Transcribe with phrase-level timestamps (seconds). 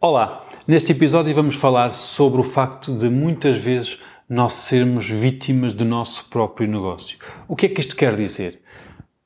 [0.00, 0.44] Olá!
[0.68, 6.26] Neste episódio vamos falar sobre o facto de muitas vezes nós sermos vítimas do nosso
[6.26, 7.18] próprio negócio.
[7.48, 8.62] O que é que isto quer dizer?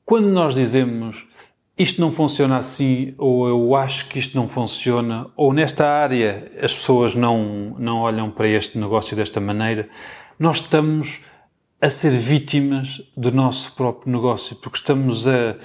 [0.03, 1.27] Quando nós dizemos
[1.77, 6.73] isto não funciona assim, ou eu acho que isto não funciona, ou nesta área as
[6.73, 9.87] pessoas não, não olham para este negócio desta maneira,
[10.39, 11.21] nós estamos
[11.79, 15.55] a ser vítimas do nosso próprio negócio, porque estamos a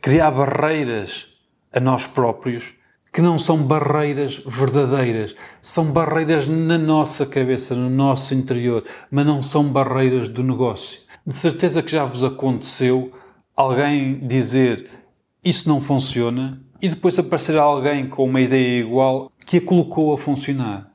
[0.00, 1.26] criar barreiras
[1.72, 2.74] a nós próprios
[3.16, 9.42] que não são barreiras verdadeiras, são barreiras na nossa cabeça, no nosso interior, mas não
[9.42, 11.00] são barreiras do negócio.
[11.26, 13.10] De certeza que já vos aconteceu
[13.56, 14.86] alguém dizer
[15.42, 20.18] isso não funciona e depois aparecer alguém com uma ideia igual que a colocou a
[20.18, 20.92] funcionar.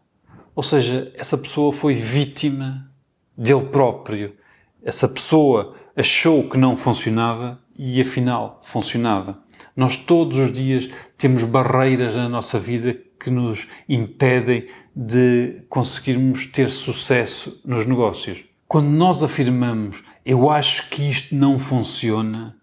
[0.55, 2.87] Ou seja, essa pessoa foi vítima
[3.35, 4.35] dele próprio.
[4.83, 9.39] Essa pessoa achou que não funcionava e afinal funcionava.
[9.81, 16.69] Nós todos os dias temos barreiras na nossa vida que nos impedem de conseguirmos ter
[16.69, 18.45] sucesso nos negócios.
[18.67, 22.55] Quando nós afirmamos eu acho que isto não funciona,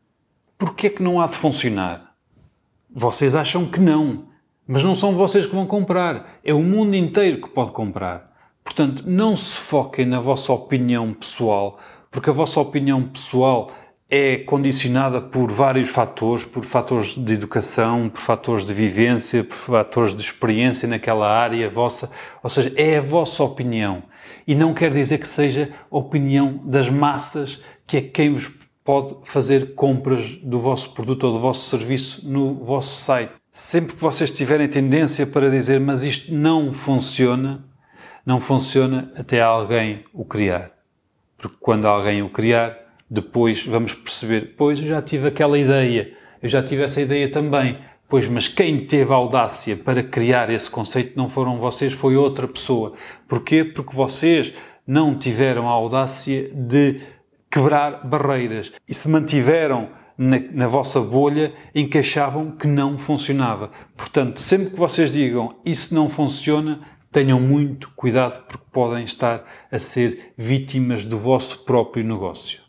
[0.57, 2.15] por que é que não há de funcionar?
[2.89, 4.29] Vocês acham que não,
[4.65, 8.33] mas não são vocês que vão comprar, é o mundo inteiro que pode comprar.
[8.63, 11.81] Portanto, não se foquem na vossa opinião pessoal,
[12.13, 13.73] porque a vossa opinião pessoal
[14.11, 20.15] é condicionada por vários fatores, por fatores de educação, por fatores de vivência, por fatores
[20.15, 22.11] de experiência naquela área vossa,
[22.43, 24.03] ou seja, é a vossa opinião.
[24.47, 28.51] E não quer dizer que seja a opinião das massas, que é quem vos
[28.83, 33.33] pode fazer compras do vosso produto ou do vosso serviço no vosso site.
[33.53, 37.63] Sempre que vocês tiverem tendência para dizer, mas isto não funciona,
[38.25, 40.71] não funciona até alguém o criar.
[41.37, 46.49] Porque quando alguém o criar, depois vamos perceber, pois eu já tive aquela ideia, eu
[46.49, 47.79] já tive essa ideia também.
[48.09, 52.49] Pois, mas quem teve a audácia para criar esse conceito não foram vocês, foi outra
[52.49, 52.95] pessoa.
[53.29, 53.63] Porquê?
[53.63, 54.55] Porque vocês
[54.87, 57.01] não tiveram a audácia de
[57.51, 63.71] quebrar barreiras e se mantiveram na, na, vossa bolha em que achavam que não funcionava.
[63.95, 66.79] Portanto, sempre que vocês digam isso não funciona,
[67.13, 72.61] tenham muito cuidado porque podem estar a ser vítimas do vosso próprio negócio.